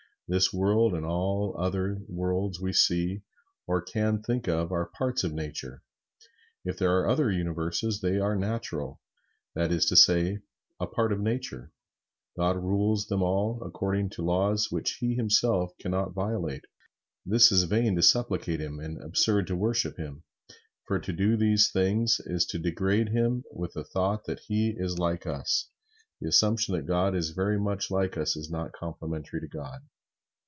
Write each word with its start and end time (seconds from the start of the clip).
This 0.33 0.53
world 0.53 0.93
and 0.93 1.05
all 1.05 1.53
other 1.59 1.97
worlds 2.07 2.57
we 2.57 2.71
see 2.71 3.21
or 3.67 3.81
can 3.81 4.23
think 4.23 4.47
of 4.47 4.71
are 4.71 4.85
parts 4.85 5.25
of 5.25 5.33
Nature. 5.33 5.83
If 6.63 6.77
there 6.77 6.95
are 6.97 7.09
other 7.09 7.29
Universes, 7.29 7.99
they 7.99 8.17
are 8.17 8.37
natural; 8.37 9.01
that 9.55 9.73
is 9.73 9.87
to 9.87 9.97
say, 9.97 10.39
a 10.79 10.87
part 10.87 11.11
of 11.11 11.19
Nature. 11.19 11.73
God 12.37 12.55
rules 12.55 13.07
them 13.07 13.21
all 13.21 13.61
according 13.61 14.09
to 14.11 14.21
laws 14.21 14.71
which 14.71 14.99
He 15.01 15.15
Himself 15.15 15.73
can 15.79 15.91
not 15.91 16.13
violate. 16.13 16.63
It 17.29 17.33
is 17.33 17.63
vain 17.63 17.97
to 17.97 18.01
supplicate 18.01 18.61
Him, 18.61 18.79
and 18.79 19.01
absurd 19.03 19.47
to 19.47 19.57
worship 19.57 19.97
Him, 19.97 20.23
for 20.87 20.97
to 20.97 21.11
do 21.11 21.35
these 21.35 21.69
things 21.69 22.21
is 22.25 22.45
to 22.45 22.57
degrade 22.57 23.09
Him 23.09 23.43
with 23.51 23.73
the 23.73 23.83
thought 23.83 24.23
that 24.27 24.39
He 24.47 24.73
is 24.77 24.97
like 24.97 25.27
us. 25.27 25.67
The 26.21 26.29
assumption 26.29 26.73
that 26.77 26.85
God 26.85 27.15
is 27.17 27.31
very 27.31 27.59
much 27.59 27.91
like 27.91 28.15
us 28.17 28.37
is 28.37 28.49
not 28.49 28.71
complimentary 28.71 29.41
to 29.41 29.47
God. 29.49 29.81